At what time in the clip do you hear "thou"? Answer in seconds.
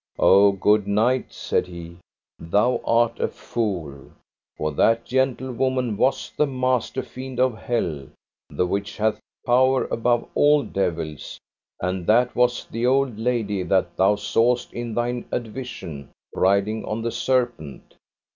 2.39-2.81, 13.95-14.15